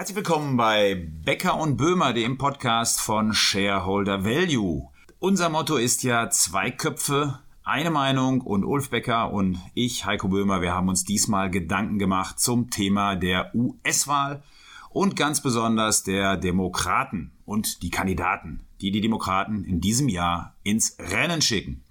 Herzlich 0.00 0.16
willkommen 0.16 0.56
bei 0.56 0.94
Becker 1.26 1.58
und 1.58 1.76
Böhmer, 1.76 2.14
dem 2.14 2.38
Podcast 2.38 3.02
von 3.02 3.34
Shareholder 3.34 4.24
Value. 4.24 4.88
Unser 5.18 5.50
Motto 5.50 5.76
ist 5.76 6.04
ja 6.04 6.30
zwei 6.30 6.70
Köpfe, 6.70 7.40
eine 7.64 7.90
Meinung 7.90 8.40
und 8.40 8.64
Ulf 8.64 8.88
Becker 8.88 9.30
und 9.30 9.58
ich, 9.74 10.06
Heiko 10.06 10.28
Böhmer, 10.28 10.62
wir 10.62 10.72
haben 10.72 10.88
uns 10.88 11.04
diesmal 11.04 11.50
Gedanken 11.50 11.98
gemacht 11.98 12.40
zum 12.40 12.70
Thema 12.70 13.14
der 13.14 13.54
US-Wahl 13.54 14.42
und 14.88 15.16
ganz 15.16 15.42
besonders 15.42 16.02
der 16.02 16.38
Demokraten 16.38 17.32
und 17.44 17.82
die 17.82 17.90
Kandidaten, 17.90 18.64
die 18.80 18.92
die 18.92 19.02
Demokraten 19.02 19.64
in 19.64 19.82
diesem 19.82 20.08
Jahr 20.08 20.54
ins 20.62 20.96
Rennen 20.98 21.42
schicken. 21.42 21.84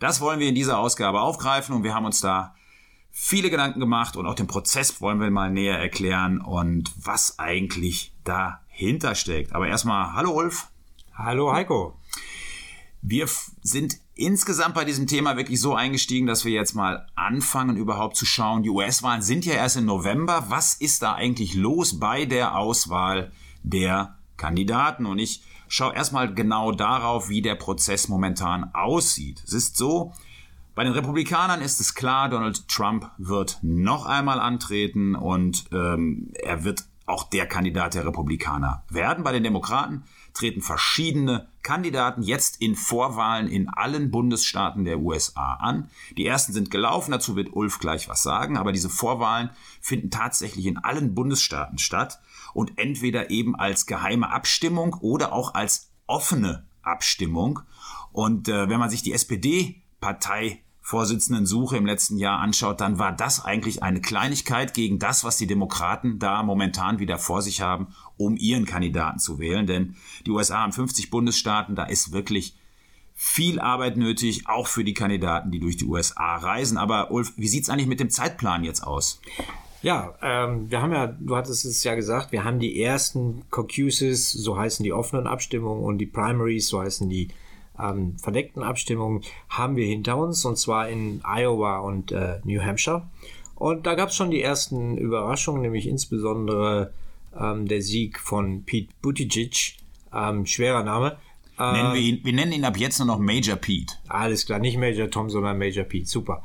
Das 0.00 0.20
wollen 0.20 0.38
wir 0.38 0.50
in 0.50 0.54
dieser 0.54 0.76
Ausgabe 0.76 1.22
aufgreifen 1.22 1.74
und 1.74 1.82
wir 1.82 1.94
haben 1.94 2.04
uns 2.04 2.20
da 2.20 2.54
viele 3.16 3.48
Gedanken 3.48 3.78
gemacht 3.78 4.16
und 4.16 4.26
auch 4.26 4.34
den 4.34 4.48
Prozess 4.48 5.00
wollen 5.00 5.20
wir 5.20 5.30
mal 5.30 5.48
näher 5.48 5.78
erklären 5.78 6.40
und 6.40 6.92
was 7.00 7.38
eigentlich 7.38 8.12
dahinter 8.24 9.14
steckt. 9.14 9.54
Aber 9.54 9.68
erstmal, 9.68 10.14
hallo 10.14 10.32
Ulf. 10.32 10.66
Hallo 11.14 11.52
Heiko. 11.52 11.96
Wir 13.02 13.28
sind 13.62 13.98
insgesamt 14.16 14.74
bei 14.74 14.84
diesem 14.84 15.06
Thema 15.06 15.36
wirklich 15.36 15.60
so 15.60 15.76
eingestiegen, 15.76 16.26
dass 16.26 16.44
wir 16.44 16.50
jetzt 16.50 16.74
mal 16.74 17.06
anfangen, 17.14 17.76
überhaupt 17.76 18.16
zu 18.16 18.26
schauen. 18.26 18.64
Die 18.64 18.70
US-Wahlen 18.70 19.22
sind 19.22 19.46
ja 19.46 19.54
erst 19.54 19.76
im 19.76 19.84
November. 19.84 20.46
Was 20.48 20.74
ist 20.74 21.02
da 21.02 21.14
eigentlich 21.14 21.54
los 21.54 22.00
bei 22.00 22.24
der 22.24 22.56
Auswahl 22.56 23.30
der 23.62 24.18
Kandidaten? 24.36 25.06
Und 25.06 25.20
ich 25.20 25.42
schaue 25.68 25.94
erstmal 25.94 26.34
genau 26.34 26.72
darauf, 26.72 27.28
wie 27.28 27.42
der 27.42 27.54
Prozess 27.54 28.08
momentan 28.08 28.74
aussieht. 28.74 29.40
Es 29.46 29.52
ist 29.52 29.76
so, 29.76 30.12
bei 30.74 30.84
den 30.84 30.92
Republikanern 30.92 31.60
ist 31.60 31.80
es 31.80 31.94
klar, 31.94 32.28
Donald 32.28 32.68
Trump 32.68 33.10
wird 33.18 33.58
noch 33.62 34.06
einmal 34.06 34.40
antreten 34.40 35.14
und 35.14 35.64
ähm, 35.72 36.32
er 36.34 36.64
wird 36.64 36.84
auch 37.06 37.24
der 37.24 37.46
Kandidat 37.46 37.94
der 37.94 38.06
Republikaner 38.06 38.82
werden. 38.88 39.24
Bei 39.24 39.32
den 39.32 39.42
Demokraten 39.42 40.04
treten 40.32 40.62
verschiedene 40.62 41.48
Kandidaten 41.62 42.22
jetzt 42.22 42.60
in 42.60 42.74
Vorwahlen 42.74 43.46
in 43.46 43.68
allen 43.68 44.10
Bundesstaaten 44.10 44.84
der 44.84 44.98
USA 45.00 45.54
an. 45.54 45.90
Die 46.16 46.26
ersten 46.26 46.52
sind 46.52 46.70
gelaufen, 46.70 47.12
dazu 47.12 47.36
wird 47.36 47.52
Ulf 47.52 47.78
gleich 47.78 48.08
was 48.08 48.22
sagen, 48.22 48.56
aber 48.56 48.72
diese 48.72 48.90
Vorwahlen 48.90 49.50
finden 49.80 50.10
tatsächlich 50.10 50.66
in 50.66 50.78
allen 50.78 51.14
Bundesstaaten 51.14 51.78
statt 51.78 52.20
und 52.52 52.78
entweder 52.78 53.30
eben 53.30 53.54
als 53.54 53.86
geheime 53.86 54.30
Abstimmung 54.30 54.94
oder 54.94 55.32
auch 55.32 55.54
als 55.54 55.90
offene 56.06 56.66
Abstimmung. 56.82 57.60
Und 58.12 58.48
äh, 58.48 58.68
wenn 58.68 58.78
man 58.78 58.90
sich 58.90 59.02
die 59.02 59.12
SPD-Partei 59.12 60.63
Vorsitzendensuche 60.86 61.78
im 61.78 61.86
letzten 61.86 62.18
Jahr 62.18 62.40
anschaut, 62.40 62.82
dann 62.82 62.98
war 62.98 63.10
das 63.10 63.42
eigentlich 63.42 63.82
eine 63.82 64.02
Kleinigkeit 64.02 64.74
gegen 64.74 64.98
das, 64.98 65.24
was 65.24 65.38
die 65.38 65.46
Demokraten 65.46 66.18
da 66.18 66.42
momentan 66.42 66.98
wieder 66.98 67.16
vor 67.16 67.40
sich 67.40 67.62
haben, 67.62 67.88
um 68.18 68.36
ihren 68.36 68.66
Kandidaten 68.66 69.18
zu 69.18 69.38
wählen. 69.38 69.66
Denn 69.66 69.96
die 70.26 70.30
USA 70.30 70.58
haben 70.58 70.72
50 70.72 71.08
Bundesstaaten, 71.08 71.74
da 71.74 71.84
ist 71.84 72.12
wirklich 72.12 72.54
viel 73.14 73.60
Arbeit 73.60 73.96
nötig, 73.96 74.46
auch 74.46 74.66
für 74.66 74.84
die 74.84 74.92
Kandidaten, 74.92 75.50
die 75.50 75.58
durch 75.58 75.78
die 75.78 75.86
USA 75.86 76.36
reisen. 76.36 76.76
Aber 76.76 77.10
Ulf, 77.10 77.32
wie 77.38 77.48
sieht's 77.48 77.70
eigentlich 77.70 77.86
mit 77.86 78.00
dem 78.00 78.10
Zeitplan 78.10 78.62
jetzt 78.62 78.86
aus? 78.86 79.22
Ja, 79.80 80.14
ähm, 80.20 80.70
wir 80.70 80.82
haben 80.82 80.92
ja, 80.92 81.06
du 81.06 81.34
hattest 81.34 81.64
es 81.64 81.82
ja 81.82 81.94
gesagt, 81.94 82.30
wir 82.30 82.44
haben 82.44 82.58
die 82.58 82.82
ersten 82.82 83.44
Caucuses, 83.50 84.32
so 84.32 84.58
heißen 84.58 84.84
die 84.84 84.92
offenen 84.92 85.26
Abstimmungen, 85.26 85.82
und 85.82 85.96
die 85.96 86.06
Primaries, 86.06 86.68
so 86.68 86.82
heißen 86.82 87.08
die 87.08 87.28
ähm, 87.80 88.16
verdeckten 88.18 88.62
Abstimmungen 88.62 89.22
haben 89.48 89.76
wir 89.76 89.86
hinter 89.86 90.16
uns, 90.16 90.44
und 90.44 90.56
zwar 90.56 90.88
in 90.88 91.20
Iowa 91.24 91.78
und 91.78 92.12
äh, 92.12 92.40
New 92.44 92.60
Hampshire. 92.60 93.02
Und 93.56 93.86
da 93.86 93.94
gab 93.94 94.08
es 94.10 94.16
schon 94.16 94.30
die 94.30 94.42
ersten 94.42 94.96
Überraschungen, 94.98 95.62
nämlich 95.62 95.86
insbesondere 95.86 96.92
ähm, 97.38 97.66
der 97.66 97.82
Sieg 97.82 98.18
von 98.18 98.64
Pete 98.64 98.92
Buttigieg, 99.00 99.76
ähm, 100.12 100.46
schwerer 100.46 100.82
Name. 100.82 101.16
Äh, 101.58 101.72
nennen 101.72 101.94
wir, 101.94 102.00
ihn, 102.00 102.20
wir 102.24 102.32
nennen 102.32 102.52
ihn 102.52 102.64
ab 102.64 102.76
jetzt 102.76 102.98
nur 102.98 103.06
noch 103.06 103.18
Major 103.18 103.56
Pete. 103.56 103.94
Alles 104.08 104.46
klar, 104.46 104.58
nicht 104.58 104.76
Major 104.76 105.08
Tom, 105.10 105.30
sondern 105.30 105.58
Major 105.58 105.84
Pete, 105.84 106.06
super. 106.06 106.42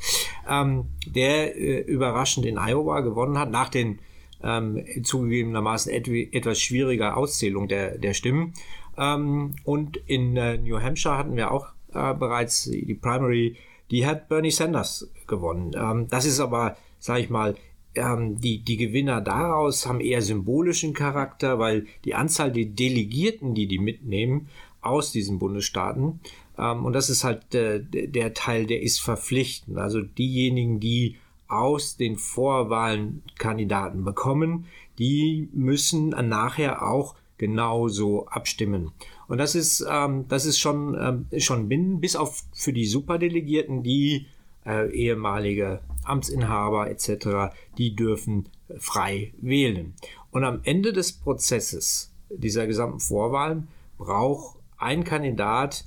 Ähm, 0.48 0.86
der 1.06 1.56
äh, 1.58 1.80
überraschend 1.82 2.46
in 2.46 2.58
Iowa 2.58 3.02
gewonnen 3.02 3.38
hat, 3.38 3.50
nach 3.50 3.70
den 3.70 4.00
ähm, 4.44 4.86
zugegebenermaßen 5.04 5.92
et 5.92 6.08
etwas 6.08 6.62
schwieriger 6.62 7.18
Auszählung 7.18 7.68
der, 7.68 7.98
der 7.98 8.14
Stimmen. 8.14 8.54
Ähm, 9.00 9.56
und 9.64 9.98
in 10.08 10.36
äh, 10.38 10.58
New 10.58 10.80
Hampshire 10.80 11.18
hatten 11.18 11.36
wir 11.36 11.52
auch 11.52 11.68
äh, 11.94 12.14
bereits 12.14 12.64
die 12.64 12.94
Primary, 12.96 13.56
die 13.92 14.06
hat 14.06 14.30
Bernie 14.30 14.52
Sanders 14.52 15.10
gewonnen. 15.28 15.72
Ähm, 15.76 16.08
das 16.10 16.26
ist 16.26 16.40
aber, 16.40 16.76
sage 17.00 17.22
ich 17.22 17.30
mal, 17.30 17.56
ähm, 17.96 18.40
die, 18.40 18.60
die 18.60 18.78
Gewinner 18.78 19.22
daraus 19.22 19.88
haben 19.88 20.02
eher 20.02 20.22
symbolischen 20.22 20.94
Charakter, 20.94 21.58
weil 21.60 21.88
die 22.06 22.14
Anzahl 22.14 22.52
der 22.52 22.66
Delegierten, 22.66 23.56
die 23.56 23.68
die 23.68 23.80
mitnehmen 23.80 24.50
aus 24.82 25.12
diesen 25.12 25.40
Bundesstaaten, 25.40 26.20
ähm, 26.60 26.86
und 26.86 26.94
das 26.94 27.10
ist 27.10 27.24
halt 27.24 27.56
äh, 27.56 27.82
der 27.82 28.34
Teil, 28.34 28.66
der 28.66 28.82
ist 28.82 29.02
verpflichtend. 29.02 29.78
Also 29.78 30.02
diejenigen, 30.02 30.80
die 30.80 31.16
aus 31.48 31.98
den 31.98 32.18
Vorwahlen 32.18 33.24
Kandidaten 33.40 34.04
bekommen, 34.04 34.66
die 35.00 35.50
müssen 35.54 36.10
nachher 36.10 36.88
auch 36.88 37.16
genauso 37.40 38.28
abstimmen. 38.28 38.92
Und 39.28 39.40
das 39.40 39.56
ist, 39.56 39.84
ähm, 39.90 40.26
das 40.28 40.46
ist 40.46 40.60
schon, 40.60 40.96
ähm, 41.00 41.40
schon 41.40 41.68
binnen, 41.68 42.00
bis 42.00 42.16
auf 42.16 42.44
für 42.54 42.74
die 42.74 42.86
Superdelegierten, 42.86 43.82
die 43.82 44.28
äh, 44.66 44.92
ehemalige 44.92 45.80
Amtsinhaber 46.04 46.92
etc., 46.92 47.56
die 47.78 47.96
dürfen 47.96 48.50
frei 48.78 49.34
wählen. 49.42 49.96
Und 50.30 50.44
am 50.44 50.60
Ende 50.64 50.94
des 50.94 51.14
Prozesses 51.14 52.14
dieser 52.30 52.68
gesamten 52.68 53.00
Vorwahlen 53.00 53.68
braucht 53.98 54.58
ein 54.78 55.04
Kandidat 55.04 55.86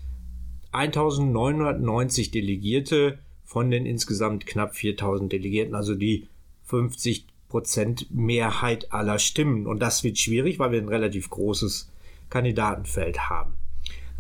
1990 0.72 2.30
Delegierte 2.30 3.18
von 3.44 3.70
den 3.70 3.86
insgesamt 3.86 4.46
knapp 4.46 4.74
4000 4.74 5.32
Delegierten, 5.32 5.74
also 5.74 5.94
die 5.94 6.26
50 6.64 7.26
Prozent 7.52 8.06
Mehrheit 8.10 8.92
aller 8.94 9.18
Stimmen. 9.18 9.66
Und 9.66 9.80
das 9.80 10.02
wird 10.02 10.18
schwierig, 10.18 10.58
weil 10.58 10.72
wir 10.72 10.80
ein 10.80 10.88
relativ 10.88 11.28
großes 11.28 11.92
Kandidatenfeld 12.30 13.28
haben. 13.28 13.52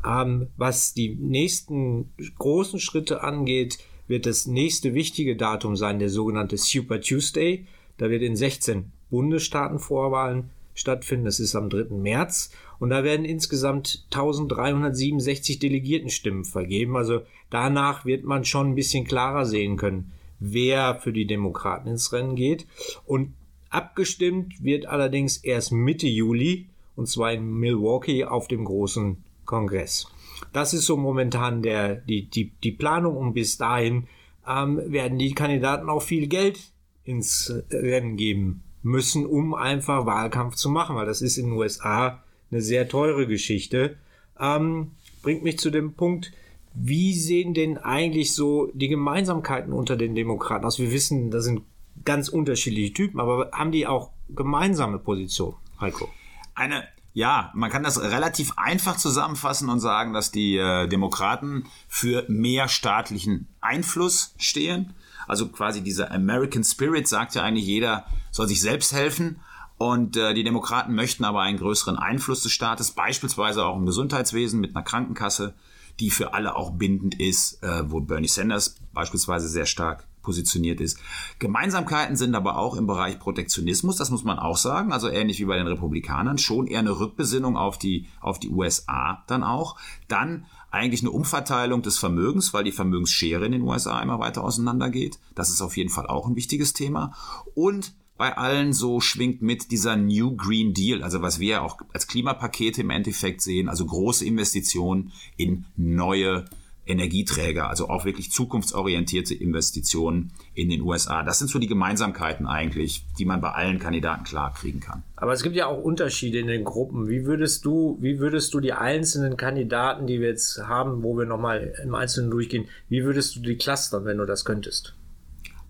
Ähm, 0.06 0.48
was 0.58 0.92
die 0.92 1.14
nächsten 1.14 2.12
großen 2.38 2.78
Schritte 2.78 3.22
angeht, 3.22 3.78
wird 4.06 4.26
das 4.26 4.46
nächste 4.46 4.92
wichtige 4.92 5.34
Datum 5.34 5.76
sein, 5.76 5.98
der 5.98 6.10
sogenannte 6.10 6.58
Super 6.58 7.00
Tuesday. 7.00 7.66
Da 7.96 8.10
wird 8.10 8.20
in 8.20 8.36
16 8.36 8.92
Bundesstaaten 9.08 9.78
Vorwahlen 9.78 10.50
stattfinden. 10.74 11.24
Das 11.24 11.40
ist 11.40 11.56
am 11.56 11.70
3. 11.70 11.94
März. 11.96 12.50
Und 12.78 12.90
da 12.90 13.02
werden 13.02 13.24
insgesamt 13.24 14.04
1367 14.10 15.58
Delegiertenstimmen 15.58 16.44
vergeben. 16.44 16.98
Also 16.98 17.22
danach 17.48 18.04
wird 18.04 18.24
man 18.24 18.44
schon 18.44 18.72
ein 18.72 18.74
bisschen 18.74 19.06
klarer 19.06 19.46
sehen 19.46 19.78
können, 19.78 20.12
wer 20.42 20.96
für 20.96 21.12
die 21.12 21.26
Demokraten 21.26 21.88
ins 21.88 22.12
Rennen 22.12 22.36
geht. 22.36 22.66
Und 23.06 23.34
abgestimmt 23.70 24.62
wird 24.62 24.86
allerdings 24.86 25.38
erst 25.38 25.72
Mitte 25.72 26.08
Juli, 26.08 26.68
und 26.96 27.08
zwar 27.08 27.32
in 27.32 27.44
Milwaukee 27.44 28.24
auf 28.24 28.48
dem 28.48 28.64
großen 28.64 29.22
Kongress. 29.44 30.06
Das 30.52 30.74
ist 30.74 30.86
so 30.86 30.96
momentan 30.96 31.62
der, 31.62 31.96
die, 31.96 32.28
die, 32.28 32.52
die 32.62 32.72
Planung 32.72 33.16
und 33.16 33.34
bis 33.34 33.56
dahin 33.56 34.08
ähm, 34.46 34.80
werden 34.86 35.18
die 35.18 35.34
Kandidaten 35.34 35.88
auch 35.88 36.02
viel 36.02 36.26
Geld 36.26 36.58
ins 37.04 37.52
Rennen 37.70 38.16
geben 38.16 38.62
müssen, 38.82 39.26
um 39.26 39.54
einfach 39.54 40.06
Wahlkampf 40.06 40.56
zu 40.56 40.68
machen, 40.68 40.96
weil 40.96 41.06
das 41.06 41.22
ist 41.22 41.38
in 41.38 41.46
den 41.46 41.58
USA 41.58 42.22
eine 42.50 42.60
sehr 42.60 42.88
teure 42.88 43.26
Geschichte. 43.26 43.96
Ähm, 44.38 44.92
bringt 45.22 45.44
mich 45.44 45.58
zu 45.58 45.70
dem 45.70 45.94
Punkt, 45.94 46.32
wie 46.74 47.14
sehen 47.14 47.54
denn 47.54 47.78
eigentlich 47.78 48.34
so 48.34 48.70
die 48.74 48.88
Gemeinsamkeiten 48.88 49.72
unter 49.72 49.96
den 49.96 50.14
Demokraten 50.14 50.64
aus? 50.64 50.78
Wir 50.78 50.90
wissen, 50.90 51.30
das 51.30 51.44
sind 51.44 51.62
ganz 52.04 52.28
unterschiedliche 52.28 52.92
Typen, 52.92 53.20
aber 53.20 53.50
haben 53.52 53.72
die 53.72 53.86
auch 53.86 54.10
gemeinsame 54.30 54.98
Positionen, 54.98 55.56
Heiko? 55.80 56.08
Eine, 56.54 56.84
ja, 57.12 57.50
man 57.54 57.70
kann 57.70 57.82
das 57.82 58.00
relativ 58.00 58.52
einfach 58.56 58.96
zusammenfassen 58.96 59.68
und 59.68 59.80
sagen, 59.80 60.12
dass 60.12 60.30
die 60.30 60.56
äh, 60.56 60.88
Demokraten 60.88 61.64
für 61.88 62.24
mehr 62.28 62.68
staatlichen 62.68 63.48
Einfluss 63.60 64.34
stehen. 64.38 64.94
Also 65.28 65.48
quasi 65.48 65.82
dieser 65.82 66.10
American 66.10 66.64
Spirit 66.64 67.06
sagt 67.06 67.34
ja 67.34 67.42
eigentlich 67.42 67.66
jeder 67.66 68.06
soll 68.30 68.48
sich 68.48 68.60
selbst 68.60 68.92
helfen. 68.92 69.40
Und 69.78 70.16
äh, 70.16 70.32
die 70.32 70.44
Demokraten 70.44 70.94
möchten 70.94 71.24
aber 71.24 71.42
einen 71.42 71.58
größeren 71.58 71.98
Einfluss 71.98 72.42
des 72.42 72.52
Staates, 72.52 72.92
beispielsweise 72.92 73.64
auch 73.64 73.76
im 73.76 73.84
Gesundheitswesen 73.86 74.60
mit 74.60 74.76
einer 74.76 74.84
Krankenkasse, 74.84 75.54
die 76.00 76.10
für 76.10 76.34
alle 76.34 76.56
auch 76.56 76.72
bindend 76.72 77.20
ist, 77.20 77.62
äh, 77.62 77.90
wo 77.90 78.00
Bernie 78.00 78.28
Sanders 78.28 78.76
beispielsweise 78.92 79.48
sehr 79.48 79.66
stark 79.66 80.06
positioniert 80.22 80.80
ist. 80.80 80.98
Gemeinsamkeiten 81.38 82.16
sind 82.16 82.34
aber 82.34 82.56
auch 82.56 82.76
im 82.76 82.86
Bereich 82.86 83.18
Protektionismus, 83.18 83.96
das 83.96 84.10
muss 84.10 84.24
man 84.24 84.38
auch 84.38 84.56
sagen, 84.56 84.92
also 84.92 85.08
ähnlich 85.08 85.40
wie 85.40 85.44
bei 85.44 85.56
den 85.56 85.66
Republikanern, 85.66 86.38
schon 86.38 86.66
eher 86.66 86.78
eine 86.78 86.98
Rückbesinnung 86.98 87.56
auf 87.56 87.78
die, 87.78 88.06
auf 88.20 88.38
die 88.38 88.50
USA 88.50 89.22
dann 89.26 89.42
auch. 89.42 89.76
Dann 90.08 90.46
eigentlich 90.70 91.02
eine 91.02 91.10
Umverteilung 91.10 91.82
des 91.82 91.98
Vermögens, 91.98 92.54
weil 92.54 92.64
die 92.64 92.72
Vermögensschere 92.72 93.44
in 93.44 93.52
den 93.52 93.62
USA 93.62 94.00
immer 94.00 94.20
weiter 94.20 94.42
auseinandergeht. 94.42 95.18
Das 95.34 95.50
ist 95.50 95.60
auf 95.60 95.76
jeden 95.76 95.90
Fall 95.90 96.06
auch 96.06 96.26
ein 96.26 96.36
wichtiges 96.36 96.72
Thema. 96.72 97.12
Und 97.54 97.94
bei 98.22 98.36
allen 98.36 98.72
so 98.72 99.00
schwingt 99.00 99.42
mit 99.42 99.72
dieser 99.72 99.96
New 99.96 100.36
Green 100.36 100.74
Deal, 100.74 101.02
also 101.02 101.22
was 101.22 101.40
wir 101.40 101.64
auch 101.64 101.78
als 101.92 102.06
Klimapakete 102.06 102.82
im 102.82 102.90
Endeffekt 102.90 103.40
sehen, 103.40 103.68
also 103.68 103.84
große 103.84 104.24
Investitionen 104.24 105.10
in 105.36 105.64
neue 105.76 106.44
Energieträger, 106.86 107.68
also 107.68 107.88
auch 107.88 108.04
wirklich 108.04 108.30
zukunftsorientierte 108.30 109.34
Investitionen 109.34 110.30
in 110.54 110.70
den 110.70 110.82
USA. 110.82 111.24
Das 111.24 111.40
sind 111.40 111.50
so 111.50 111.58
die 111.58 111.66
Gemeinsamkeiten 111.66 112.46
eigentlich, 112.46 113.04
die 113.18 113.24
man 113.24 113.40
bei 113.40 113.50
allen 113.50 113.80
Kandidaten 113.80 114.22
klar 114.22 114.54
kriegen 114.54 114.78
kann. 114.78 115.02
Aber 115.16 115.32
es 115.32 115.42
gibt 115.42 115.56
ja 115.56 115.66
auch 115.66 115.82
Unterschiede 115.82 116.38
in 116.38 116.46
den 116.46 116.62
Gruppen. 116.62 117.08
Wie 117.08 117.24
würdest 117.26 117.64
du, 117.64 117.98
wie 118.00 118.20
würdest 118.20 118.54
du 118.54 118.60
die 118.60 118.72
einzelnen 118.72 119.36
Kandidaten, 119.36 120.06
die 120.06 120.20
wir 120.20 120.28
jetzt 120.28 120.62
haben, 120.68 121.02
wo 121.02 121.18
wir 121.18 121.26
nochmal 121.26 121.74
im 121.82 121.96
Einzelnen 121.96 122.30
durchgehen, 122.30 122.68
wie 122.88 123.02
würdest 123.02 123.34
du 123.34 123.40
die 123.40 123.56
clustern, 123.56 124.04
wenn 124.04 124.18
du 124.18 124.26
das 124.26 124.44
könntest? 124.44 124.94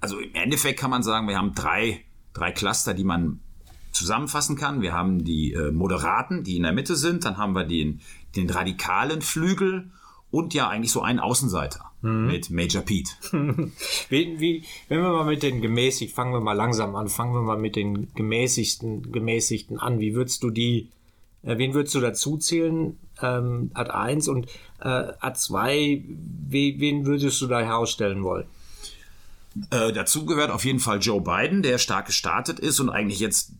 Also 0.00 0.18
im 0.18 0.34
Endeffekt 0.34 0.78
kann 0.78 0.90
man 0.90 1.02
sagen, 1.02 1.26
wir 1.28 1.38
haben 1.38 1.54
drei, 1.54 2.04
drei 2.32 2.52
Cluster, 2.52 2.94
die 2.94 3.04
man 3.04 3.40
zusammenfassen 3.92 4.56
kann. 4.56 4.82
Wir 4.82 4.92
haben 4.92 5.24
die 5.24 5.52
äh, 5.52 5.70
Moderaten, 5.70 6.44
die 6.44 6.56
in 6.56 6.62
der 6.62 6.72
Mitte 6.72 6.96
sind, 6.96 7.24
dann 7.24 7.36
haben 7.36 7.54
wir 7.54 7.64
den, 7.64 8.00
den 8.36 8.50
radikalen 8.50 9.22
Flügel 9.22 9.90
und 10.30 10.54
ja 10.54 10.68
eigentlich 10.68 10.90
so 10.90 11.02
einen 11.02 11.20
Außenseiter 11.20 11.92
mhm. 12.00 12.26
mit 12.26 12.50
Major 12.50 12.82
Pete. 12.82 13.12
wie, 14.08 14.40
wie, 14.40 14.64
wenn 14.88 15.00
wir 15.00 15.10
mal 15.10 15.26
mit 15.26 15.42
den 15.42 15.60
gemäßigt, 15.60 16.14
fangen 16.14 16.32
wir 16.32 16.40
mal 16.40 16.54
langsam 16.54 16.96
an, 16.96 17.08
fangen 17.08 17.34
wir 17.34 17.42
mal 17.42 17.58
mit 17.58 17.76
den 17.76 18.12
gemäßigten, 18.14 19.12
gemäßigten 19.12 19.78
an. 19.78 20.00
Wie 20.00 20.14
würdest 20.14 20.42
du 20.42 20.50
die, 20.50 20.88
äh, 21.42 21.58
wen 21.58 21.74
würdest 21.74 21.94
du 21.94 22.00
dazu 22.00 22.38
zählen? 22.38 22.98
Ähm, 23.20 23.70
Ad 23.74 23.90
1 23.90 24.28
und 24.28 24.46
äh, 24.80 24.88
Ad 24.88 25.38
2, 25.38 26.02
wie, 26.48 26.80
wen 26.80 27.06
würdest 27.06 27.40
du 27.42 27.46
da 27.46 27.60
herausstellen 27.60 28.24
wollen? 28.24 28.46
Äh, 29.70 29.92
dazu 29.92 30.24
gehört 30.24 30.50
auf 30.50 30.64
jeden 30.64 30.80
Fall 30.80 30.98
Joe 31.00 31.20
Biden, 31.20 31.62
der 31.62 31.78
stark 31.78 32.06
gestartet 32.06 32.58
ist 32.58 32.80
und 32.80 32.90
eigentlich 32.90 33.20
jetzt 33.20 33.52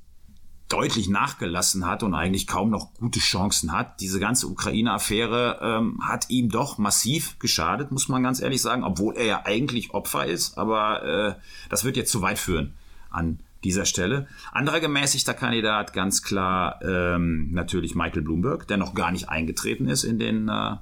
deutlich 0.72 1.08
nachgelassen 1.08 1.86
hat 1.86 2.02
und 2.02 2.14
eigentlich 2.14 2.46
kaum 2.46 2.70
noch 2.70 2.94
gute 2.94 3.20
Chancen 3.20 3.72
hat. 3.72 4.00
Diese 4.00 4.18
ganze 4.18 4.46
Ukraine-Affäre 4.46 5.58
ähm, 5.60 6.00
hat 6.02 6.30
ihm 6.30 6.48
doch 6.48 6.78
massiv 6.78 7.38
geschadet, 7.38 7.92
muss 7.92 8.08
man 8.08 8.22
ganz 8.22 8.40
ehrlich 8.40 8.62
sagen, 8.62 8.82
obwohl 8.82 9.16
er 9.16 9.26
ja 9.26 9.42
eigentlich 9.44 9.92
Opfer 9.92 10.24
ist. 10.24 10.56
Aber 10.56 11.02
äh, 11.04 11.34
das 11.68 11.84
wird 11.84 11.98
jetzt 11.98 12.10
zu 12.10 12.22
weit 12.22 12.38
führen 12.38 12.74
an 13.10 13.40
dieser 13.64 13.84
Stelle. 13.84 14.26
Anderer 14.50 14.80
gemäßigter 14.80 15.34
Kandidat, 15.34 15.92
ganz 15.92 16.22
klar 16.22 16.80
ähm, 16.82 17.50
natürlich 17.52 17.94
Michael 17.94 18.22
Bloomberg, 18.22 18.66
der 18.66 18.78
noch 18.78 18.94
gar 18.94 19.12
nicht 19.12 19.28
eingetreten 19.28 19.88
ist 19.88 20.04
in 20.04 20.18
den, 20.18 20.48
äh, 20.48 20.76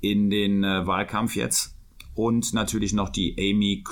in 0.00 0.30
den 0.30 0.64
äh, 0.64 0.86
Wahlkampf 0.86 1.36
jetzt. 1.36 1.74
Und 2.20 2.52
natürlich 2.52 2.92
noch 2.92 3.08
die 3.08 3.34
Amy 3.38 3.82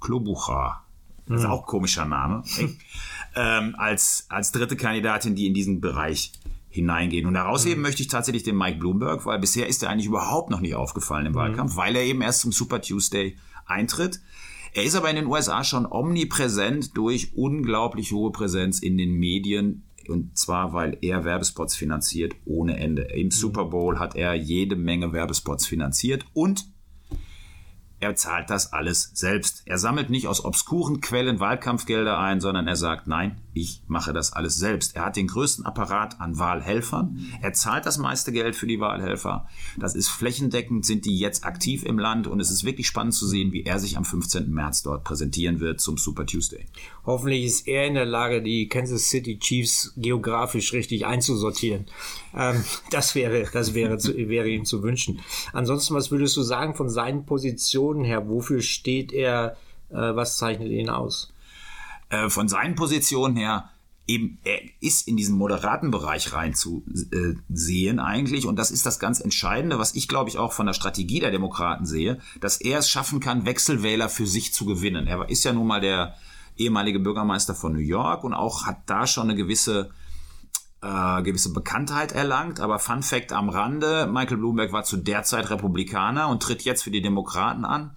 Klobuchar. 0.00 0.84
Das 1.26 1.40
ist 1.40 1.46
mhm. 1.46 1.50
auch 1.50 1.60
ein 1.60 1.66
komischer 1.66 2.04
Name. 2.04 2.42
ähm, 3.34 3.74
als, 3.78 4.26
als 4.28 4.52
dritte 4.52 4.76
Kandidatin, 4.76 5.34
die 5.34 5.46
in 5.46 5.54
diesen 5.54 5.80
Bereich 5.80 6.32
hineingehen. 6.68 7.24
Und 7.24 7.34
herausheben 7.34 7.78
mhm. 7.78 7.84
möchte 7.84 8.02
ich 8.02 8.08
tatsächlich 8.08 8.42
den 8.42 8.58
Mike 8.58 8.80
Bloomberg, 8.80 9.24
weil 9.24 9.38
bisher 9.38 9.66
ist 9.66 9.82
er 9.82 9.88
eigentlich 9.88 10.08
überhaupt 10.08 10.50
noch 10.50 10.60
nicht 10.60 10.74
aufgefallen 10.74 11.24
im 11.24 11.32
mhm. 11.32 11.36
Wahlkampf, 11.36 11.76
weil 11.76 11.96
er 11.96 12.02
eben 12.02 12.20
erst 12.20 12.42
zum 12.42 12.52
Super 12.52 12.82
Tuesday 12.82 13.38
eintritt. 13.64 14.20
Er 14.74 14.84
ist 14.84 14.94
aber 14.94 15.08
in 15.08 15.16
den 15.16 15.26
USA 15.26 15.64
schon 15.64 15.90
omnipräsent 15.90 16.98
durch 16.98 17.32
unglaublich 17.34 18.12
hohe 18.12 18.30
Präsenz 18.30 18.80
in 18.80 18.98
den 18.98 19.14
Medien. 19.14 19.84
Und 20.06 20.36
zwar, 20.36 20.74
weil 20.74 20.98
er 21.00 21.24
Werbespots 21.24 21.76
finanziert 21.76 22.34
ohne 22.44 22.76
Ende. 22.76 23.04
Im 23.04 23.28
mhm. 23.28 23.30
Super 23.30 23.64
Bowl 23.64 23.98
hat 23.98 24.16
er 24.16 24.34
jede 24.34 24.76
Menge 24.76 25.14
Werbespots 25.14 25.64
finanziert 25.64 26.26
und 26.34 26.75
er 28.00 28.14
zahlt 28.14 28.50
das 28.50 28.72
alles 28.72 29.10
selbst. 29.14 29.62
Er 29.66 29.78
sammelt 29.78 30.10
nicht 30.10 30.28
aus 30.28 30.44
obskuren 30.44 31.00
Quellen 31.00 31.40
Wahlkampfgelder 31.40 32.18
ein, 32.18 32.40
sondern 32.40 32.68
er 32.68 32.76
sagt, 32.76 33.06
nein, 33.06 33.40
ich 33.56 33.80
mache 33.86 34.12
das 34.12 34.34
alles 34.34 34.56
selbst. 34.56 34.96
Er 34.96 35.06
hat 35.06 35.16
den 35.16 35.28
größten 35.28 35.64
Apparat 35.64 36.20
an 36.20 36.38
Wahlhelfern. 36.38 37.18
Er 37.40 37.54
zahlt 37.54 37.86
das 37.86 37.96
meiste 37.96 38.30
Geld 38.30 38.54
für 38.54 38.66
die 38.66 38.80
Wahlhelfer. 38.80 39.48
Das 39.78 39.94
ist 39.94 40.08
flächendeckend, 40.08 40.84
sind 40.84 41.06
die 41.06 41.18
jetzt 41.18 41.46
aktiv 41.46 41.82
im 41.82 41.98
Land 41.98 42.26
und 42.26 42.38
es 42.38 42.50
ist 42.50 42.64
wirklich 42.64 42.86
spannend 42.86 43.14
zu 43.14 43.26
sehen, 43.26 43.52
wie 43.52 43.64
er 43.64 43.78
sich 43.78 43.96
am 43.96 44.04
15. 44.04 44.52
März 44.52 44.82
dort 44.82 45.04
präsentieren 45.04 45.60
wird 45.60 45.80
zum 45.80 45.96
Super 45.96 46.26
Tuesday. 46.26 46.66
Hoffentlich 47.06 47.44
ist 47.44 47.66
er 47.66 47.86
in 47.86 47.94
der 47.94 48.04
Lage, 48.04 48.42
die 48.42 48.68
Kansas 48.68 49.08
City 49.08 49.38
Chiefs 49.38 49.94
geografisch 49.96 50.74
richtig 50.74 51.06
einzusortieren. 51.06 51.86
Ähm, 52.36 52.62
das 52.90 53.14
wäre, 53.14 53.48
das 53.50 53.72
wäre, 53.72 53.96
wäre 54.04 54.48
ihm 54.48 54.66
zu 54.66 54.82
wünschen. 54.82 55.20
Ansonsten, 55.54 55.94
was 55.94 56.10
würdest 56.10 56.36
du 56.36 56.42
sagen 56.42 56.74
von 56.74 56.90
seinen 56.90 57.24
Positionen 57.24 58.04
her? 58.04 58.28
Wofür 58.28 58.60
steht 58.60 59.14
er? 59.14 59.56
Äh, 59.88 60.14
was 60.14 60.36
zeichnet 60.36 60.68
ihn 60.68 60.90
aus? 60.90 61.32
Äh, 62.08 62.28
von 62.28 62.48
seinen 62.48 62.74
Positionen 62.74 63.36
her 63.36 63.70
eben, 64.06 64.38
er 64.44 64.60
ist 64.80 65.08
in 65.08 65.16
diesen 65.16 65.36
moderaten 65.36 65.90
Bereich 65.90 66.32
rein 66.32 66.54
zu 66.54 66.84
äh, 67.12 67.98
eigentlich. 67.98 68.46
Und 68.46 68.56
das 68.56 68.70
ist 68.70 68.86
das 68.86 68.98
ganz 68.98 69.20
Entscheidende, 69.20 69.78
was 69.78 69.94
ich 69.94 70.08
glaube 70.08 70.30
ich 70.30 70.38
auch 70.38 70.52
von 70.52 70.66
der 70.66 70.74
Strategie 70.74 71.20
der 71.20 71.30
Demokraten 71.30 71.86
sehe, 71.86 72.20
dass 72.40 72.60
er 72.60 72.78
es 72.78 72.88
schaffen 72.88 73.20
kann, 73.20 73.46
Wechselwähler 73.46 74.08
für 74.08 74.26
sich 74.26 74.54
zu 74.54 74.66
gewinnen. 74.66 75.06
Er 75.06 75.28
ist 75.28 75.44
ja 75.44 75.52
nun 75.52 75.66
mal 75.66 75.80
der 75.80 76.14
ehemalige 76.56 77.00
Bürgermeister 77.00 77.54
von 77.54 77.72
New 77.72 77.80
York 77.80 78.24
und 78.24 78.34
auch 78.34 78.66
hat 78.66 78.78
da 78.86 79.06
schon 79.06 79.24
eine 79.24 79.34
gewisse 79.34 79.90
äh, 80.82 81.22
gewisse 81.22 81.52
Bekanntheit 81.52 82.12
erlangt. 82.12 82.60
Aber 82.60 82.78
Fun 82.78 83.02
Fact 83.02 83.32
am 83.32 83.48
Rande, 83.48 84.06
Michael 84.06 84.38
Bloomberg 84.38 84.72
war 84.72 84.84
zu 84.84 84.96
der 84.96 85.22
Zeit 85.24 85.50
Republikaner 85.50 86.28
und 86.28 86.42
tritt 86.42 86.62
jetzt 86.62 86.84
für 86.84 86.90
die 86.90 87.02
Demokraten 87.02 87.64
an. 87.64 87.96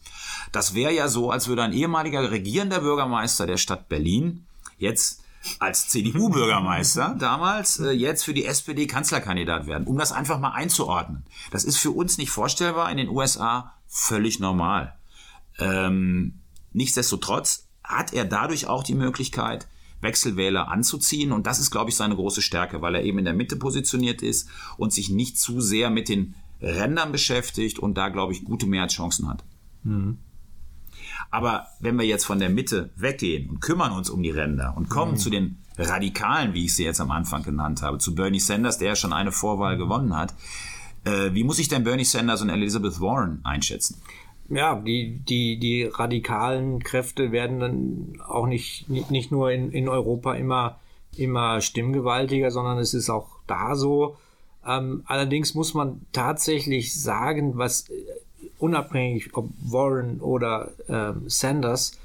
Das 0.51 0.73
wäre 0.73 0.93
ja 0.93 1.07
so, 1.07 1.31
als 1.31 1.47
würde 1.47 1.63
ein 1.63 1.73
ehemaliger 1.73 2.31
regierender 2.31 2.79
Bürgermeister 2.79 3.45
der 3.45 3.57
Stadt 3.57 3.89
Berlin 3.89 4.45
jetzt 4.77 5.21
als 5.59 5.87
CDU-Bürgermeister 5.89 7.15
damals 7.17 7.79
äh, 7.79 7.91
jetzt 7.91 8.23
für 8.23 8.33
die 8.33 8.45
SPD 8.45 8.87
Kanzlerkandidat 8.87 9.67
werden, 9.67 9.87
um 9.87 9.97
das 9.97 10.11
einfach 10.11 10.39
mal 10.39 10.51
einzuordnen. 10.51 11.23
Das 11.51 11.63
ist 11.63 11.77
für 11.77 11.91
uns 11.91 12.17
nicht 12.17 12.29
vorstellbar, 12.29 12.91
in 12.91 12.97
den 12.97 13.09
USA 13.09 13.73
völlig 13.87 14.39
normal. 14.39 14.95
Ähm, 15.57 16.39
nichtsdestotrotz 16.73 17.67
hat 17.83 18.13
er 18.13 18.25
dadurch 18.25 18.67
auch 18.67 18.83
die 18.83 18.95
Möglichkeit, 18.95 19.67
Wechselwähler 20.01 20.69
anzuziehen. 20.69 21.31
Und 21.31 21.47
das 21.47 21.59
ist, 21.59 21.71
glaube 21.71 21.89
ich, 21.89 21.95
seine 21.95 22.15
große 22.15 22.41
Stärke, 22.41 22.81
weil 22.81 22.95
er 22.95 23.03
eben 23.03 23.19
in 23.19 23.25
der 23.25 23.33
Mitte 23.33 23.55
positioniert 23.55 24.21
ist 24.21 24.49
und 24.77 24.93
sich 24.93 25.09
nicht 25.09 25.39
zu 25.39 25.61
sehr 25.61 25.89
mit 25.89 26.09
den 26.09 26.35
Rändern 26.61 27.11
beschäftigt 27.11 27.79
und 27.79 27.95
da, 27.95 28.09
glaube 28.09 28.33
ich, 28.33 28.43
gute 28.43 28.65
Mehrheitschancen 28.65 29.27
hat. 29.27 29.43
Mhm. 29.83 30.17
Aber 31.31 31.67
wenn 31.79 31.97
wir 31.97 32.05
jetzt 32.05 32.25
von 32.25 32.39
der 32.39 32.49
Mitte 32.49 32.89
weggehen 32.95 33.49
und 33.49 33.61
kümmern 33.61 33.91
uns 33.91 34.09
um 34.09 34.23
die 34.23 34.31
Ränder 34.31 34.73
und 34.75 34.89
kommen 34.89 35.13
mhm. 35.13 35.17
zu 35.17 35.29
den 35.29 35.57
Radikalen, 35.77 36.53
wie 36.53 36.65
ich 36.65 36.75
sie 36.75 36.83
jetzt 36.83 37.01
am 37.01 37.11
Anfang 37.11 37.43
genannt 37.43 37.81
habe, 37.81 37.99
zu 37.99 38.15
Bernie 38.15 38.39
Sanders, 38.39 38.77
der 38.77 38.89
ja 38.89 38.95
schon 38.95 39.13
eine 39.13 39.31
Vorwahl 39.31 39.75
mhm. 39.75 39.79
gewonnen 39.79 40.15
hat, 40.15 40.33
äh, 41.05 41.33
wie 41.33 41.43
muss 41.43 41.59
ich 41.59 41.67
denn 41.67 41.83
Bernie 41.83 42.03
Sanders 42.03 42.41
und 42.41 42.49
Elizabeth 42.49 42.99
Warren 42.99 43.39
einschätzen? 43.43 44.01
ja, 44.49 44.75
die, 44.75 45.19
die, 45.19 45.59
die 45.59 45.83
radikalen 45.83 46.83
Kräfte 46.83 47.31
werden 47.31 47.59
dann 47.59 48.21
auch 48.27 48.47
nicht, 48.47 48.89
nicht, 48.89 49.31
nur 49.31 49.51
in, 49.51 49.71
in 49.71 49.87
Europa 49.87 50.33
immer, 50.33 50.79
immer 51.15 51.61
stimmgewaltiger, 51.61 52.49
sondern 52.49 52.79
es 52.79 52.93
ist 52.93 53.09
auch 53.09 53.29
da 53.45 53.75
so. 53.75 54.17
Ähm, 54.65 55.03
allerdings 55.05 55.53
muss 55.53 55.73
man 55.73 56.01
tatsächlich 56.11 56.99
sagen, 56.99 57.57
was 57.57 57.85
unabhängig 58.59 59.35
ob 59.35 59.49
Warren 59.61 60.19
oder 60.21 60.71
ähm, 60.87 61.23
Sanders, 61.27 61.99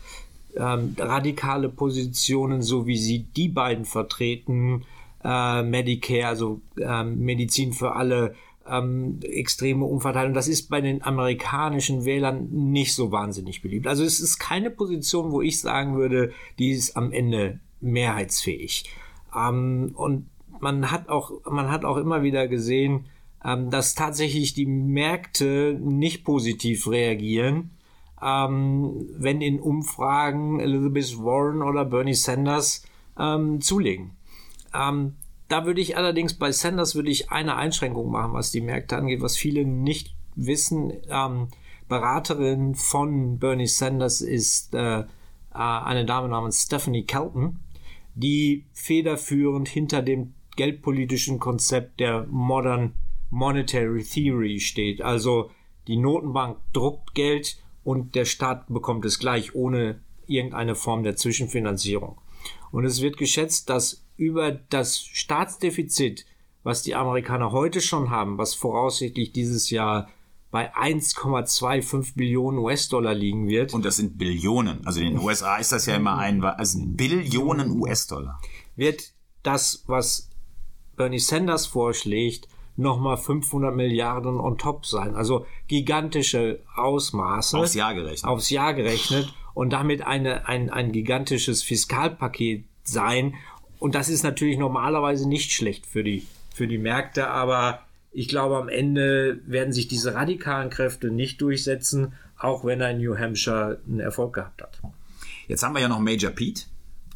ähm, 0.56 0.94
radikale 0.98 1.68
Positionen, 1.68 2.62
so 2.62 2.86
wie 2.86 2.96
sie 2.96 3.20
die 3.36 3.48
beiden 3.48 3.84
vertreten, 3.84 4.84
äh, 5.22 5.62
Medicare, 5.62 6.28
also 6.28 6.60
ähm, 6.80 7.20
Medizin 7.20 7.72
für 7.72 7.96
alle, 7.96 8.34
ähm, 8.68 9.20
extreme 9.22 9.84
Umverteilung. 9.84 10.34
Das 10.34 10.48
ist 10.48 10.70
bei 10.70 10.80
den 10.80 11.02
amerikanischen 11.02 12.04
Wählern 12.04 12.48
nicht 12.50 12.94
so 12.94 13.12
wahnsinnig 13.12 13.62
beliebt. 13.62 13.86
Also 13.86 14.04
es 14.04 14.20
ist 14.20 14.38
keine 14.38 14.70
Position, 14.70 15.32
wo 15.32 15.42
ich 15.42 15.60
sagen 15.60 15.96
würde, 15.96 16.32
die 16.58 16.70
ist 16.70 16.96
am 16.96 17.12
Ende 17.12 17.60
mehrheitsfähig. 17.80 18.90
Ähm, 19.36 19.92
und 19.94 20.26
man 20.60 20.90
hat 20.90 21.08
auch, 21.08 21.32
man 21.50 21.70
hat 21.70 21.84
auch 21.84 21.96
immer 21.96 22.22
wieder 22.22 22.48
gesehen, 22.48 23.06
ähm, 23.44 23.70
dass 23.70 23.94
tatsächlich 23.94 24.54
die 24.54 24.66
Märkte 24.66 25.78
nicht 25.80 26.24
positiv 26.24 26.88
reagieren, 26.88 27.70
ähm, 28.22 29.08
wenn 29.16 29.40
in 29.40 29.60
Umfragen 29.60 30.60
Elizabeth 30.60 31.18
Warren 31.18 31.62
oder 31.62 31.84
Bernie 31.84 32.14
Sanders 32.14 32.84
ähm, 33.18 33.60
zulegen. 33.60 34.12
Ähm, 34.74 35.16
da 35.48 35.66
würde 35.66 35.80
ich 35.80 35.96
allerdings 35.96 36.34
bei 36.34 36.52
Sanders 36.52 36.94
würde 36.94 37.10
ich 37.10 37.30
eine 37.30 37.56
Einschränkung 37.56 38.10
machen, 38.10 38.32
was 38.32 38.50
die 38.50 38.62
Märkte 38.62 38.96
angeht, 38.96 39.20
was 39.20 39.36
viele 39.36 39.64
nicht 39.64 40.14
wissen. 40.34 40.92
Ähm, 41.08 41.48
Beraterin 41.86 42.74
von 42.74 43.38
Bernie 43.38 43.66
Sanders 43.66 44.22
ist 44.22 44.74
äh, 44.74 45.00
äh, 45.00 45.04
eine 45.52 46.06
Dame 46.06 46.28
namens 46.28 46.62
Stephanie 46.62 47.04
Kelton, 47.04 47.60
die 48.14 48.64
federführend 48.72 49.68
hinter 49.68 50.00
dem 50.00 50.32
geldpolitischen 50.56 51.38
Konzept 51.38 52.00
der 52.00 52.26
Modern 52.30 52.94
Monetary 53.34 54.04
Theory 54.04 54.60
steht. 54.60 55.02
Also 55.02 55.50
die 55.88 55.96
Notenbank 55.96 56.58
druckt 56.72 57.14
Geld 57.14 57.58
und 57.82 58.14
der 58.14 58.24
Staat 58.24 58.68
bekommt 58.68 59.04
es 59.04 59.18
gleich 59.18 59.54
ohne 59.54 60.00
irgendeine 60.26 60.74
Form 60.74 61.02
der 61.02 61.16
Zwischenfinanzierung. 61.16 62.18
Und 62.70 62.84
es 62.84 63.02
wird 63.02 63.16
geschätzt, 63.16 63.68
dass 63.68 64.04
über 64.16 64.52
das 64.52 65.00
Staatsdefizit, 65.00 66.24
was 66.62 66.82
die 66.82 66.94
Amerikaner 66.94 67.52
heute 67.52 67.80
schon 67.80 68.08
haben, 68.10 68.38
was 68.38 68.54
voraussichtlich 68.54 69.32
dieses 69.32 69.68
Jahr 69.68 70.08
bei 70.50 70.72
1,25 70.72 72.14
Billionen 72.14 72.60
US-Dollar 72.60 73.12
liegen 73.12 73.48
wird. 73.48 73.74
Und 73.74 73.84
das 73.84 73.96
sind 73.96 74.16
Billionen. 74.16 74.86
Also 74.86 75.00
in 75.00 75.14
den 75.14 75.18
USA 75.18 75.56
ist 75.56 75.72
das 75.72 75.86
ja 75.86 75.96
immer 75.96 76.16
ein, 76.16 76.42
also 76.44 76.78
Billionen 76.80 77.72
US-Dollar. 77.72 78.40
Wird 78.76 79.12
das, 79.42 79.82
was 79.88 80.30
Bernie 80.96 81.18
Sanders 81.18 81.66
vorschlägt, 81.66 82.48
nochmal 82.76 83.16
500 83.16 83.74
Milliarden 83.74 84.40
on 84.40 84.58
top 84.58 84.86
sein. 84.86 85.14
Also 85.14 85.46
gigantische 85.68 86.60
Ausmaße. 86.74 87.58
Aufs 87.58 87.74
Jahr 87.74 87.94
gerechnet. 87.94 88.24
Aufs 88.24 88.50
Jahr 88.50 88.74
gerechnet 88.74 89.32
und 89.54 89.72
damit 89.72 90.02
eine, 90.02 90.48
ein, 90.48 90.70
ein 90.70 90.92
gigantisches 90.92 91.62
Fiskalpaket 91.62 92.64
sein. 92.82 93.34
Und 93.78 93.94
das 93.94 94.08
ist 94.08 94.22
natürlich 94.22 94.58
normalerweise 94.58 95.28
nicht 95.28 95.52
schlecht 95.52 95.86
für 95.86 96.02
die, 96.02 96.26
für 96.54 96.66
die 96.66 96.78
Märkte, 96.78 97.28
aber 97.28 97.80
ich 98.12 98.28
glaube, 98.28 98.56
am 98.56 98.68
Ende 98.68 99.40
werden 99.44 99.72
sich 99.72 99.88
diese 99.88 100.14
radikalen 100.14 100.70
Kräfte 100.70 101.10
nicht 101.10 101.40
durchsetzen, 101.40 102.12
auch 102.38 102.64
wenn 102.64 102.80
er 102.80 102.90
in 102.90 102.98
New 102.98 103.16
Hampshire 103.18 103.80
einen 103.88 104.00
Erfolg 104.00 104.34
gehabt 104.34 104.62
hat. 104.62 104.80
Jetzt 105.48 105.62
haben 105.62 105.74
wir 105.74 105.80
ja 105.80 105.88
noch 105.88 105.98
Major 105.98 106.30
Pete 106.30 106.62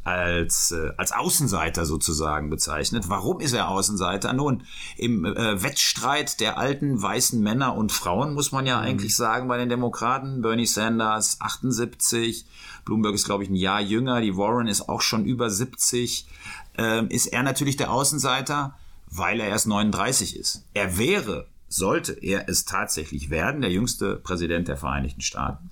als, 0.04 0.72
äh, 0.72 0.92
als 0.96 1.12
Außenseiter 1.12 1.84
sozusagen 1.84 2.50
bezeichnet. 2.50 3.08
Warum 3.08 3.40
ist 3.40 3.52
er 3.52 3.68
Außenseiter? 3.68 4.32
Nun, 4.32 4.62
im 4.96 5.24
äh, 5.24 5.62
Wettstreit 5.62 6.40
der 6.40 6.58
alten 6.58 7.00
weißen 7.00 7.40
Männer 7.40 7.76
und 7.76 7.92
Frauen 7.92 8.34
muss 8.34 8.52
man 8.52 8.66
ja 8.66 8.78
mhm. 8.78 8.84
eigentlich 8.84 9.16
sagen 9.16 9.48
bei 9.48 9.58
den 9.58 9.68
Demokraten. 9.68 10.42
Bernie 10.42 10.66
Sanders 10.66 11.40
78, 11.40 12.46
Bloomberg 12.84 13.14
ist 13.14 13.26
glaube 13.26 13.44
ich 13.44 13.50
ein 13.50 13.56
Jahr 13.56 13.80
jünger, 13.80 14.20
die 14.20 14.36
Warren 14.36 14.68
ist 14.68 14.88
auch 14.88 15.00
schon 15.00 15.24
über 15.24 15.50
70. 15.50 16.26
Ähm, 16.76 17.08
ist 17.08 17.26
er 17.26 17.42
natürlich 17.42 17.76
der 17.76 17.92
Außenseiter? 17.92 18.74
weil 19.10 19.40
er 19.40 19.48
erst 19.48 19.66
39 19.66 20.36
ist. 20.36 20.64
Er 20.74 20.98
wäre, 20.98 21.46
sollte 21.68 22.12
er 22.12 22.48
es 22.48 22.64
tatsächlich 22.64 23.30
werden, 23.30 23.60
der 23.60 23.70
jüngste 23.70 24.16
Präsident 24.16 24.68
der 24.68 24.76
Vereinigten 24.76 25.20
Staaten. 25.20 25.70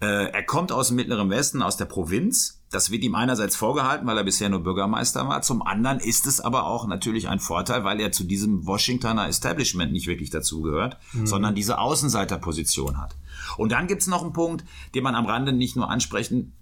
Äh, 0.00 0.30
er 0.30 0.42
kommt 0.42 0.72
aus 0.72 0.88
dem 0.88 0.96
Mittleren 0.96 1.30
Westen, 1.30 1.62
aus 1.62 1.76
der 1.76 1.86
Provinz. 1.86 2.60
Das 2.70 2.90
wird 2.90 3.02
ihm 3.02 3.14
einerseits 3.14 3.56
vorgehalten, 3.56 4.06
weil 4.06 4.18
er 4.18 4.24
bisher 4.24 4.48
nur 4.48 4.60
Bürgermeister 4.60 5.26
war. 5.28 5.40
Zum 5.40 5.62
anderen 5.62 6.00
ist 6.00 6.26
es 6.26 6.40
aber 6.40 6.66
auch 6.66 6.86
natürlich 6.86 7.28
ein 7.28 7.40
Vorteil, 7.40 7.84
weil 7.84 8.00
er 8.00 8.12
zu 8.12 8.24
diesem 8.24 8.66
Washingtoner 8.66 9.28
Establishment 9.28 9.92
nicht 9.92 10.06
wirklich 10.06 10.30
dazugehört, 10.30 10.98
mhm. 11.12 11.26
sondern 11.26 11.54
diese 11.54 11.78
Außenseiterposition 11.78 12.98
hat. 13.00 13.16
Und 13.56 13.72
dann 13.72 13.86
gibt 13.86 14.02
es 14.02 14.08
noch 14.08 14.22
einen 14.22 14.32
Punkt, 14.32 14.64
den 14.94 15.04
man 15.04 15.14
am 15.14 15.26
Rande 15.26 15.52
nicht 15.52 15.76
nur 15.76 15.88
ansprechen 15.88 16.52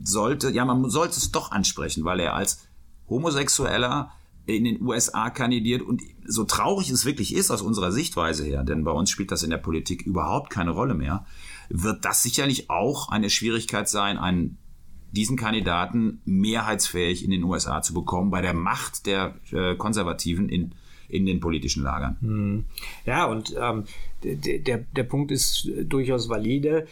sollte. 0.00 0.50
Ja, 0.50 0.64
man 0.64 0.88
sollte 0.90 1.16
es 1.16 1.32
doch 1.32 1.50
ansprechen, 1.50 2.04
weil 2.04 2.20
er 2.20 2.34
als 2.34 2.66
Homosexueller 3.08 4.12
in 4.46 4.64
den 4.64 4.82
USA 4.82 5.30
kandidiert 5.30 5.82
und 5.82 6.02
so 6.26 6.44
traurig 6.44 6.90
es 6.90 7.06
wirklich 7.06 7.34
ist 7.34 7.50
aus 7.50 7.62
unserer 7.62 7.92
Sichtweise 7.92 8.44
her, 8.44 8.62
denn 8.62 8.84
bei 8.84 8.90
uns 8.90 9.10
spielt 9.10 9.32
das 9.32 9.42
in 9.42 9.50
der 9.50 9.58
Politik 9.58 10.02
überhaupt 10.02 10.50
keine 10.50 10.70
Rolle 10.70 10.94
mehr, 10.94 11.24
wird 11.68 12.04
das 12.04 12.22
sicherlich 12.22 12.70
auch 12.70 13.08
eine 13.08 13.30
Schwierigkeit 13.30 13.88
sein, 13.88 14.18
einen 14.18 14.58
diesen 15.12 15.36
Kandidaten 15.36 16.20
mehrheitsfähig 16.24 17.24
in 17.24 17.30
den 17.30 17.44
USA 17.44 17.82
zu 17.82 17.94
bekommen 17.94 18.30
bei 18.30 18.42
der 18.42 18.54
Macht 18.54 19.06
der 19.06 19.36
äh, 19.52 19.76
Konservativen 19.76 20.48
in, 20.48 20.74
in 21.08 21.24
den 21.24 21.40
politischen 21.40 21.84
Lagern. 21.84 22.16
Hm. 22.20 22.64
Ja, 23.06 23.26
und 23.26 23.54
ähm, 23.56 23.84
der, 24.22 24.78
der 24.78 25.04
Punkt 25.04 25.30
ist 25.30 25.70
durchaus 25.84 26.28
valide. 26.28 26.86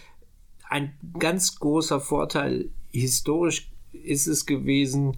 Ein 0.68 0.92
ganz 1.18 1.58
großer 1.58 2.00
Vorteil 2.00 2.70
historisch 2.92 3.70
ist 3.92 4.26
es 4.26 4.46
gewesen, 4.46 5.16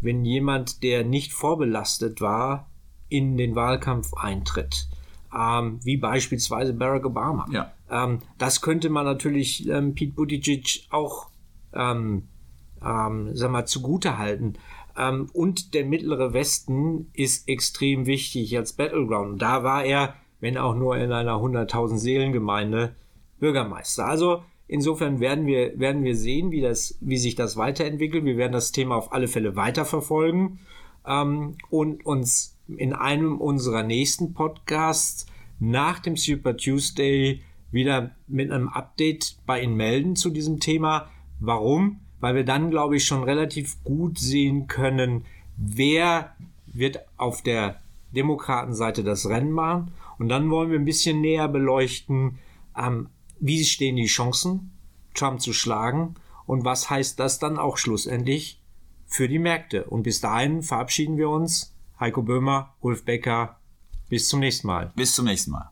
wenn 0.00 0.24
jemand, 0.24 0.82
der 0.82 1.04
nicht 1.04 1.32
vorbelastet 1.32 2.20
war, 2.20 2.70
in 3.08 3.36
den 3.36 3.54
Wahlkampf 3.54 4.14
eintritt. 4.14 4.88
Ähm, 5.36 5.80
wie 5.82 5.96
beispielsweise 5.96 6.72
Barack 6.72 7.04
Obama. 7.04 7.46
Ja. 7.50 7.72
Ähm, 7.90 8.20
das 8.38 8.60
könnte 8.60 8.88
man 8.88 9.04
natürlich 9.04 9.68
ähm, 9.68 9.94
Pete 9.94 10.14
Buttigieg 10.14 10.86
auch 10.90 11.28
ähm, 11.74 12.28
ähm, 12.84 13.30
sag 13.34 13.50
mal, 13.50 13.66
zugute 13.66 14.18
halten. 14.18 14.54
Ähm, 14.96 15.28
und 15.32 15.74
der 15.74 15.84
mittlere 15.84 16.32
Westen 16.32 17.10
ist 17.12 17.48
extrem 17.48 18.06
wichtig 18.06 18.56
als 18.56 18.72
Battleground. 18.72 19.42
Da 19.42 19.62
war 19.62 19.84
er, 19.84 20.14
wenn 20.40 20.56
auch 20.56 20.74
nur 20.74 20.96
in 20.96 21.12
einer 21.12 21.34
100.000 21.34 21.98
Seelengemeinde, 21.98 22.96
Bürgermeister. 23.38 24.06
Also 24.06 24.42
Insofern 24.68 25.20
werden 25.20 25.46
wir, 25.46 25.78
werden 25.78 26.02
wir 26.02 26.16
sehen, 26.16 26.50
wie, 26.50 26.60
das, 26.60 26.98
wie 27.00 27.18
sich 27.18 27.36
das 27.36 27.56
weiterentwickelt. 27.56 28.24
Wir 28.24 28.36
werden 28.36 28.52
das 28.52 28.72
Thema 28.72 28.96
auf 28.96 29.12
alle 29.12 29.28
Fälle 29.28 29.54
weiterverfolgen 29.54 30.58
ähm, 31.06 31.56
und 31.70 32.04
uns 32.04 32.55
in 32.68 32.92
einem 32.92 33.38
unserer 33.38 33.82
nächsten 33.82 34.34
Podcasts 34.34 35.26
nach 35.58 35.98
dem 35.98 36.16
Super 36.16 36.56
Tuesday 36.56 37.42
wieder 37.70 38.12
mit 38.26 38.50
einem 38.50 38.68
Update 38.68 39.36
bei 39.46 39.62
Ihnen 39.62 39.76
melden 39.76 40.16
zu 40.16 40.30
diesem 40.30 40.60
Thema. 40.60 41.08
Warum? 41.40 42.00
Weil 42.20 42.34
wir 42.34 42.44
dann, 42.44 42.70
glaube 42.70 42.96
ich, 42.96 43.04
schon 43.04 43.22
relativ 43.22 43.82
gut 43.84 44.18
sehen 44.18 44.66
können, 44.66 45.24
wer 45.56 46.34
wird 46.66 47.00
auf 47.16 47.42
der 47.42 47.80
Demokratenseite 48.12 49.04
das 49.04 49.28
Rennen 49.28 49.52
machen. 49.52 49.92
Und 50.18 50.28
dann 50.28 50.50
wollen 50.50 50.70
wir 50.70 50.78
ein 50.78 50.84
bisschen 50.84 51.20
näher 51.20 51.48
beleuchten, 51.48 52.38
ähm, 52.76 53.08
wie 53.38 53.64
stehen 53.64 53.96
die 53.96 54.06
Chancen, 54.06 54.70
Trump 55.14 55.40
zu 55.40 55.52
schlagen 55.52 56.14
und 56.46 56.64
was 56.64 56.88
heißt 56.88 57.20
das 57.20 57.38
dann 57.38 57.58
auch 57.58 57.76
schlussendlich 57.76 58.62
für 59.06 59.28
die 59.28 59.38
Märkte. 59.38 59.84
Und 59.84 60.02
bis 60.04 60.20
dahin 60.20 60.62
verabschieden 60.62 61.18
wir 61.18 61.28
uns. 61.28 61.75
Heiko 61.98 62.22
Böhmer, 62.22 62.74
Ulf 62.80 63.04
Becker, 63.04 63.58
bis 64.08 64.28
zum 64.28 64.40
nächsten 64.40 64.66
Mal. 64.66 64.92
Bis 64.96 65.14
zum 65.14 65.24
nächsten 65.24 65.52
Mal. 65.52 65.70